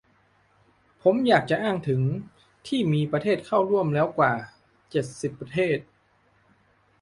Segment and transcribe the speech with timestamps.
[1.01, 2.01] ผมอยากจะอ้างถึง
[2.67, 4.33] ที่มีประเทศเข้าร่วมแล้วกว่า
[4.91, 5.77] เจ็ดสิบ ประเทศ